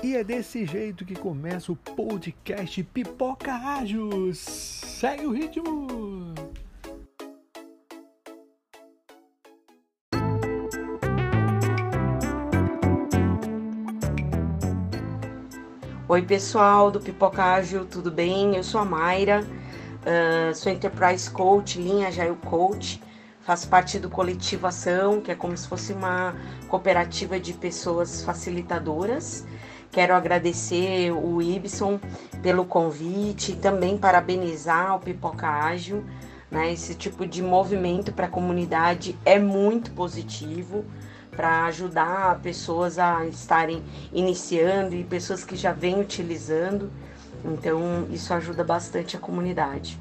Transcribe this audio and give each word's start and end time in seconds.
E 0.00 0.14
é 0.14 0.22
desse 0.22 0.64
jeito 0.64 1.04
que 1.04 1.16
começa 1.16 1.72
o 1.72 1.76
podcast 1.76 2.84
Pipoca 2.84 3.52
Ágil. 3.52 4.32
Segue 4.32 5.26
o 5.26 5.32
ritmo! 5.32 6.34
Oi, 16.08 16.22
pessoal 16.22 16.92
do 16.92 17.00
Pipoca 17.00 17.42
Ágil, 17.42 17.84
tudo 17.84 18.08
bem? 18.08 18.54
Eu 18.54 18.62
sou 18.62 18.80
a 18.80 18.84
Mayra, 18.84 19.42
uh, 19.42 20.54
sou 20.54 20.70
Enterprise 20.70 21.28
Coach, 21.28 21.76
linha 21.80 22.06
Agile 22.06 22.36
Coach, 22.46 23.02
faço 23.40 23.68
parte 23.68 23.98
do 23.98 24.08
Coletivo 24.08 24.68
Ação, 24.68 25.20
que 25.20 25.32
é 25.32 25.34
como 25.34 25.56
se 25.56 25.66
fosse 25.66 25.92
uma 25.92 26.36
cooperativa 26.68 27.40
de 27.40 27.52
pessoas 27.52 28.22
facilitadoras. 28.22 29.44
Quero 29.90 30.14
agradecer 30.14 31.10
o 31.12 31.40
Ibson 31.40 31.98
pelo 32.42 32.64
convite 32.64 33.52
e 33.52 33.56
também 33.56 33.96
parabenizar 33.96 34.94
o 34.94 35.00
Pipoca 35.00 35.48
Ágil. 35.48 36.04
Né? 36.50 36.72
Esse 36.72 36.94
tipo 36.94 37.26
de 37.26 37.42
movimento 37.42 38.12
para 38.12 38.26
a 38.26 38.30
comunidade 38.30 39.18
é 39.24 39.38
muito 39.38 39.90
positivo 39.92 40.84
para 41.30 41.64
ajudar 41.66 42.40
pessoas 42.40 42.98
a 42.98 43.24
estarem 43.26 43.82
iniciando 44.12 44.94
e 44.94 45.04
pessoas 45.04 45.44
que 45.44 45.56
já 45.56 45.72
vêm 45.72 46.00
utilizando. 46.00 46.90
Então, 47.44 48.06
isso 48.10 48.34
ajuda 48.34 48.64
bastante 48.64 49.16
a 49.16 49.20
comunidade. 49.20 49.98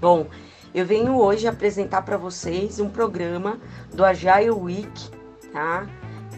Bom, 0.00 0.26
eu 0.74 0.86
venho 0.86 1.16
hoje 1.16 1.46
apresentar 1.46 2.02
para 2.02 2.16
vocês 2.16 2.80
um 2.80 2.88
programa 2.88 3.58
do 3.92 4.04
Agile 4.04 4.50
Week, 4.50 5.10
tá? 5.52 5.86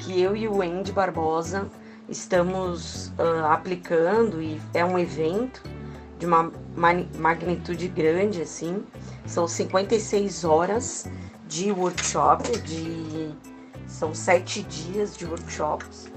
Que 0.00 0.20
eu 0.20 0.36
e 0.36 0.48
o 0.48 0.60
Andy 0.60 0.92
Barbosa 0.92 1.68
estamos 2.10 3.08
uh, 3.18 3.46
aplicando 3.46 4.42
e 4.42 4.60
é 4.74 4.84
um 4.84 4.98
evento 4.98 5.62
de 6.18 6.26
uma 6.26 6.52
magnitude 7.16 7.88
grande, 7.88 8.42
assim. 8.42 8.84
São 9.24 9.46
56 9.46 10.44
horas 10.44 11.08
de 11.46 11.72
workshop, 11.72 12.58
de 12.60 13.30
são 13.86 14.14
sete 14.14 14.62
dias 14.62 15.16
de 15.16 15.26
workshops, 15.26 16.10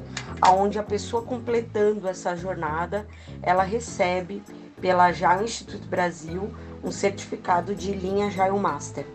onde 0.56 0.78
a 0.78 0.84
pessoa 0.84 1.24
completando 1.24 2.08
essa 2.08 2.36
jornada, 2.36 3.08
ela 3.42 3.64
recebe 3.64 4.44
pela 4.80 5.06
Agile 5.06 5.46
Instituto 5.46 5.88
Brasil 5.88 6.54
um 6.84 6.92
certificado 6.92 7.74
de 7.74 7.94
linha 7.94 8.28
Agile 8.28 8.60
Master, 8.60 9.06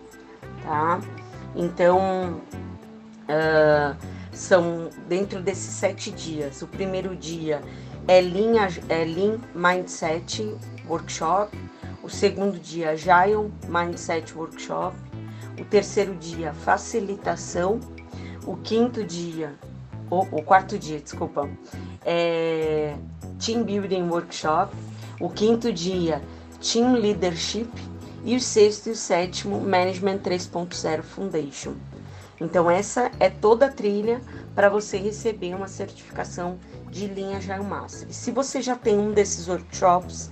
tá? 0.64 1.00
Então, 1.54 2.40
uh, 3.28 4.17
são 4.38 4.88
dentro 5.08 5.42
desses 5.42 5.74
sete 5.74 6.10
dias. 6.10 6.62
O 6.62 6.66
primeiro 6.66 7.16
dia 7.16 7.60
é 8.06 8.20
linha 8.20 8.68
é 8.88 9.04
Lean 9.04 9.38
Mindset 9.54 10.56
Workshop. 10.88 11.56
O 12.02 12.08
segundo 12.08 12.58
dia, 12.58 12.90
Agile 12.90 13.50
Mindset 13.68 14.34
Workshop. 14.36 14.96
O 15.60 15.64
terceiro 15.64 16.14
dia, 16.14 16.54
facilitação 16.54 17.80
o 18.46 18.56
quinto 18.56 19.04
dia, 19.04 19.54
o, 20.10 20.20
o 20.20 20.42
quarto 20.42 20.78
dia, 20.78 20.98
desculpa, 21.00 21.50
é 22.02 22.94
Team 23.44 23.64
Building 23.64 24.04
Workshop. 24.04 24.74
O 25.20 25.28
quinto 25.28 25.70
dia, 25.72 26.22
Team 26.60 26.94
Leadership. 26.94 27.68
E 28.24 28.34
o 28.34 28.40
sexto 28.40 28.88
e 28.88 28.92
o 28.92 28.96
sétimo, 28.96 29.60
Management 29.60 30.18
3.0 30.18 31.02
Foundation. 31.02 31.74
Então, 32.40 32.70
essa 32.70 33.10
é 33.18 33.28
toda 33.28 33.66
a 33.66 33.72
trilha 33.72 34.20
para 34.54 34.68
você 34.68 34.96
receber 34.96 35.54
uma 35.54 35.68
certificação 35.68 36.58
de 36.90 37.06
linha 37.06 37.38
Agile 37.38 37.64
Master. 37.64 38.08
Se 38.10 38.30
você 38.30 38.62
já 38.62 38.76
tem 38.76 38.98
um 38.98 39.12
desses 39.12 39.48
workshops, 39.48 40.30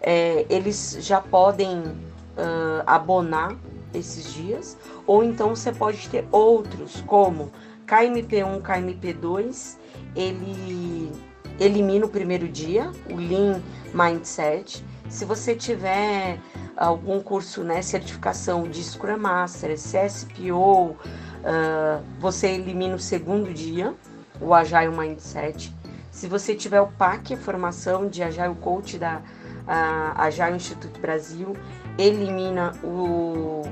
é, 0.00 0.46
eles 0.48 0.96
já 1.00 1.20
podem 1.20 1.78
uh, 1.78 2.82
abonar 2.86 3.56
esses 3.92 4.32
dias, 4.32 4.76
ou 5.06 5.24
então 5.24 5.54
você 5.54 5.72
pode 5.72 6.08
ter 6.08 6.24
outros, 6.30 7.02
como 7.06 7.50
KMP1, 7.86 8.62
KMP2, 8.62 9.76
ele 10.14 11.12
elimina 11.58 12.06
o 12.06 12.08
primeiro 12.08 12.48
dia, 12.48 12.90
o 13.10 13.16
Lean 13.16 13.60
Mindset. 13.92 14.84
Se 15.08 15.24
você 15.24 15.56
tiver 15.56 16.38
algum 16.76 17.20
curso, 17.20 17.62
né, 17.62 17.82
certificação 17.82 18.62
de 18.62 18.82
Scrum 18.82 19.18
Master, 19.18 19.74
CSPO, 19.74 20.96
uh, 21.40 22.02
você 22.18 22.48
elimina 22.48 22.94
o 22.94 22.98
segundo 22.98 23.52
dia, 23.52 23.94
o 24.40 24.54
Agile 24.54 24.96
Mindset. 24.96 25.74
Se 26.10 26.26
você 26.26 26.54
tiver 26.54 26.80
o 26.80 26.88
PAC, 26.88 27.34
a 27.34 27.36
formação 27.36 28.08
de 28.08 28.22
Agile 28.22 28.54
Coach 28.56 28.98
da 28.98 29.18
uh, 29.18 30.14
Agile 30.16 30.56
Instituto 30.56 31.00
Brasil, 31.00 31.56
elimina 31.98 32.72
o 32.82 33.62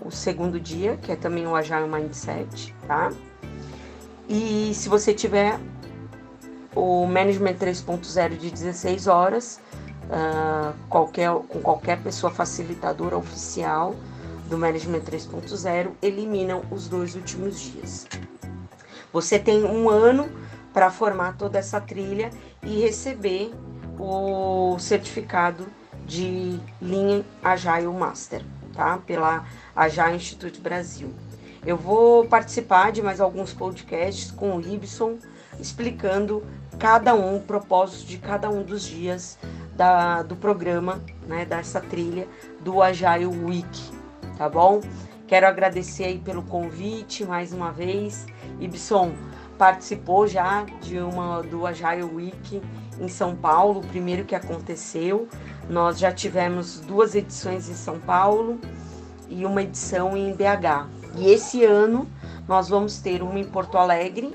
o 0.00 0.10
segundo 0.10 0.58
dia, 0.58 0.96
que 0.96 1.12
é 1.12 1.16
também 1.16 1.46
o 1.46 1.54
Agile 1.54 1.88
Mindset, 1.88 2.74
tá? 2.86 3.12
E 4.28 4.72
se 4.74 4.88
você 4.88 5.12
tiver 5.12 5.58
o 6.74 7.06
Management 7.06 7.54
3.0 7.54 8.36
de 8.36 8.50
16 8.50 9.06
horas, 9.06 9.60
uh, 10.04 10.74
qualquer, 10.88 11.30
com 11.30 11.60
qualquer 11.60 11.98
pessoa 12.02 12.32
facilitadora 12.32 13.16
oficial 13.16 13.94
do 14.48 14.56
Management 14.58 15.00
3.0, 15.00 15.92
eliminam 16.02 16.62
os 16.70 16.88
dois 16.88 17.14
últimos 17.14 17.60
dias. 17.60 18.06
Você 19.12 19.38
tem 19.38 19.64
um 19.64 19.88
ano 19.88 20.28
para 20.72 20.90
formar 20.90 21.36
toda 21.36 21.58
essa 21.58 21.80
trilha 21.80 22.30
e 22.62 22.80
receber 22.80 23.52
o 23.98 24.78
certificado 24.78 25.66
de 26.06 26.58
linha 26.80 27.24
Agile 27.42 27.86
Master, 27.88 28.42
tá? 28.72 28.98
Pela 28.98 29.44
a 29.74 29.88
Já 29.88 30.12
Instituto 30.14 30.60
Brasil. 30.60 31.12
Eu 31.66 31.76
vou 31.76 32.26
participar 32.26 32.92
de 32.92 33.02
mais 33.02 33.20
alguns 33.20 33.52
podcasts 33.52 34.30
com 34.30 34.56
o 34.56 34.60
Ibson, 34.60 35.18
explicando 35.60 36.44
cada 36.78 37.14
um, 37.14 37.36
o 37.36 37.40
propósito 37.40 38.06
de 38.06 38.18
cada 38.18 38.48
um 38.48 38.62
dos 38.62 38.82
dias 38.82 39.38
da, 39.76 40.22
do 40.22 40.36
programa, 40.36 41.02
né, 41.26 41.44
dessa 41.44 41.80
trilha 41.80 42.26
do 42.60 42.80
Agile 42.80 43.26
Week, 43.26 43.97
tá 44.38 44.48
bom? 44.48 44.80
Quero 45.26 45.46
agradecer 45.46 46.04
aí 46.04 46.18
pelo 46.18 46.42
convite 46.44 47.24
mais 47.24 47.52
uma 47.52 47.72
vez. 47.72 48.24
Ibson 48.60 49.12
participou 49.58 50.28
já 50.28 50.64
de 50.80 51.00
uma 51.00 51.42
do 51.42 51.66
Agile 51.66 52.04
Week 52.04 52.62
em 53.00 53.08
São 53.08 53.34
Paulo, 53.34 53.80
o 53.80 53.86
primeiro 53.86 54.24
que 54.24 54.34
aconteceu. 54.34 55.28
Nós 55.68 55.98
já 55.98 56.12
tivemos 56.12 56.80
duas 56.80 57.14
edições 57.16 57.68
em 57.68 57.74
São 57.74 57.98
Paulo 57.98 58.58
e 59.28 59.44
uma 59.44 59.62
edição 59.62 60.16
em 60.16 60.32
BH. 60.32 60.88
E 61.16 61.28
esse 61.30 61.64
ano 61.64 62.08
nós 62.46 62.68
vamos 62.68 62.98
ter 62.98 63.22
uma 63.22 63.38
em 63.38 63.44
Porto 63.44 63.76
Alegre, 63.76 64.34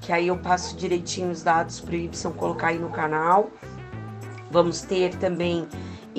que 0.00 0.12
aí 0.12 0.28
eu 0.28 0.38
passo 0.38 0.74
direitinho 0.76 1.30
os 1.30 1.42
dados 1.42 1.78
para 1.78 1.92
o 1.92 1.96
Y 1.96 2.32
colocar 2.32 2.68
aí 2.68 2.78
no 2.78 2.88
canal. 2.88 3.50
Vamos 4.50 4.80
ter 4.80 5.14
também 5.16 5.68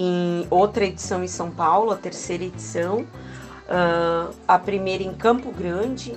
em 0.01 0.47
outra 0.49 0.85
edição 0.85 1.21
em 1.21 1.27
São 1.27 1.51
Paulo, 1.51 1.91
a 1.91 1.97
terceira 1.97 2.45
edição, 2.45 3.01
uh, 3.01 4.33
a 4.47 4.57
primeira 4.57 5.03
em 5.03 5.13
Campo 5.13 5.51
Grande 5.51 6.15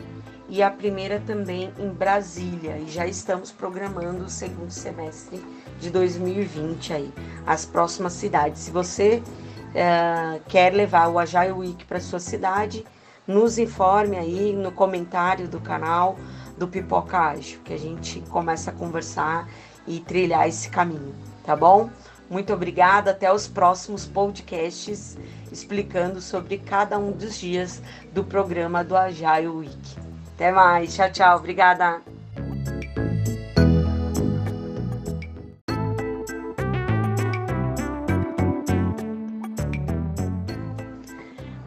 e 0.48 0.62
a 0.62 0.70
primeira 0.70 1.20
também 1.26 1.72
em 1.76 1.88
Brasília. 1.88 2.78
E 2.78 2.88
já 2.88 3.08
estamos 3.08 3.50
programando 3.50 4.24
o 4.24 4.28
segundo 4.28 4.70
semestre 4.70 5.44
de 5.80 5.90
2020 5.90 6.92
aí, 6.92 7.12
as 7.44 7.64
próximas 7.66 8.12
cidades. 8.12 8.62
Se 8.62 8.70
você 8.70 9.20
uh, 9.20 10.40
quer 10.46 10.72
levar 10.72 11.08
o 11.08 11.18
Agile 11.18 11.50
Week 11.50 11.84
para 11.84 11.98
sua 11.98 12.20
cidade, 12.20 12.86
nos 13.26 13.58
informe 13.58 14.16
aí 14.16 14.52
no 14.52 14.70
comentário 14.70 15.48
do 15.48 15.58
canal 15.58 16.16
do 16.56 16.68
Pipoca 16.68 17.18
Ágil, 17.18 17.58
que 17.64 17.72
a 17.72 17.78
gente 17.78 18.20
começa 18.30 18.70
a 18.70 18.74
conversar 18.74 19.48
e 19.88 19.98
trilhar 19.98 20.46
esse 20.46 20.68
caminho, 20.68 21.12
tá 21.44 21.56
bom? 21.56 21.90
Muito 22.32 22.50
obrigada, 22.54 23.10
até 23.10 23.30
os 23.30 23.46
próximos 23.46 24.06
podcasts 24.06 25.18
explicando 25.52 26.18
sobre 26.18 26.56
cada 26.56 26.98
um 26.98 27.12
dos 27.12 27.38
dias 27.38 27.82
do 28.10 28.24
programa 28.24 28.82
do 28.82 28.96
Agile 28.96 29.48
Week. 29.48 29.96
Até 30.34 30.50
mais, 30.50 30.94
tchau, 30.94 31.12
tchau, 31.12 31.36
obrigada. 31.36 32.00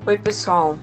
Oi, 0.08 0.18
pessoal. 0.18 0.80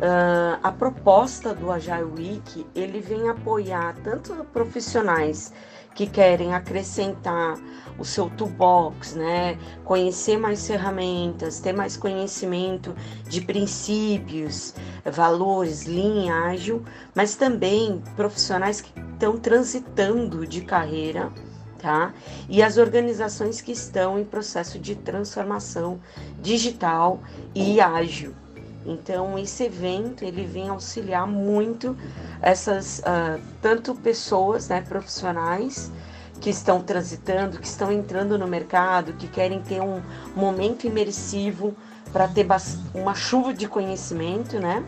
Uh, 0.00 0.56
a 0.62 0.72
proposta 0.72 1.54
do 1.54 1.70
Agile 1.70 2.04
Week 2.04 2.66
ele 2.74 3.02
vem 3.02 3.28
apoiar 3.28 3.94
tanto 4.02 4.32
profissionais 4.46 5.52
que 5.94 6.06
querem 6.06 6.54
acrescentar 6.54 7.58
o 7.98 8.04
seu 8.04 8.30
toolbox, 8.30 9.14
né? 9.14 9.58
Conhecer 9.84 10.38
mais 10.38 10.66
ferramentas, 10.66 11.60
ter 11.60 11.74
mais 11.74 11.98
conhecimento 11.98 12.94
de 13.28 13.42
princípios, 13.42 14.74
valores, 15.04 15.84
linha 15.84 16.34
ágil, 16.34 16.82
mas 17.14 17.34
também 17.34 18.02
profissionais 18.16 18.80
que 18.80 18.98
estão 18.98 19.36
transitando 19.36 20.46
de 20.46 20.62
carreira, 20.62 21.30
tá? 21.78 22.14
E 22.48 22.62
as 22.62 22.78
organizações 22.78 23.60
que 23.60 23.72
estão 23.72 24.18
em 24.18 24.24
processo 24.24 24.78
de 24.78 24.94
transformação 24.94 26.00
digital 26.40 27.20
e 27.54 27.82
ágil. 27.82 28.34
Então 28.84 29.38
esse 29.38 29.64
evento 29.64 30.24
ele 30.24 30.44
vem 30.44 30.68
auxiliar 30.68 31.26
muito 31.26 31.96
essas 32.40 33.00
uh, 33.00 33.40
tanto 33.60 33.94
pessoas, 33.94 34.68
né, 34.68 34.80
profissionais 34.80 35.92
que 36.40 36.48
estão 36.48 36.82
transitando, 36.82 37.58
que 37.58 37.66
estão 37.66 37.92
entrando 37.92 38.38
no 38.38 38.46
mercado, 38.46 39.12
que 39.12 39.28
querem 39.28 39.60
ter 39.60 39.82
um 39.82 40.00
momento 40.34 40.86
imersivo 40.86 41.76
para 42.12 42.26
ter 42.26 42.46
uma 42.94 43.14
chuva 43.14 43.52
de 43.52 43.68
conhecimento, 43.68 44.58
né? 44.58 44.82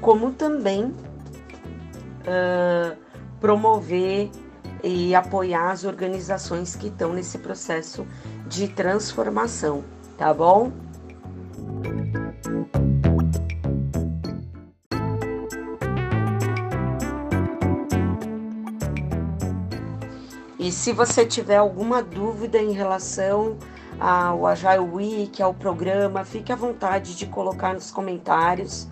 Como 0.00 0.32
também 0.32 0.86
uh, 0.86 2.96
promover 3.38 4.30
e 4.82 5.14
apoiar 5.14 5.72
as 5.72 5.84
organizações 5.84 6.74
que 6.74 6.88
estão 6.88 7.12
nesse 7.12 7.38
processo 7.38 8.06
de 8.46 8.68
transformação, 8.68 9.84
tá 10.16 10.32
bom? 10.32 10.72
E 20.58 20.72
se 20.72 20.92
você 20.92 21.24
tiver 21.24 21.56
alguma 21.56 22.02
dúvida 22.02 22.58
em 22.58 22.72
relação 22.72 23.56
ao 24.00 24.44
Agile 24.46 24.78
Week, 24.78 25.40
ao 25.40 25.54
programa, 25.54 26.24
fique 26.24 26.52
à 26.52 26.56
vontade 26.56 27.16
de 27.16 27.26
colocar 27.26 27.74
nos 27.74 27.90
comentários. 27.92 28.84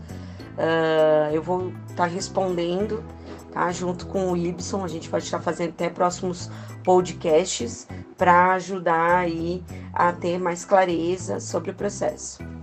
Uh, 0.56 1.32
eu 1.32 1.42
vou 1.42 1.72
estar 1.88 2.04
tá 2.04 2.06
respondendo, 2.06 3.04
tá? 3.52 3.70
Junto 3.72 4.06
com 4.06 4.30
o 4.30 4.36
Ibson, 4.36 4.84
a 4.84 4.88
gente 4.88 5.10
pode 5.10 5.24
estar 5.24 5.40
fazendo 5.40 5.70
até 5.70 5.90
próximos 5.90 6.50
podcasts 6.84 7.88
para 8.16 8.52
ajudar 8.54 9.18
aí 9.18 9.62
a 9.92 10.12
ter 10.12 10.38
mais 10.38 10.64
clareza 10.64 11.40
sobre 11.40 11.72
o 11.72 11.74
processo. 11.74 12.55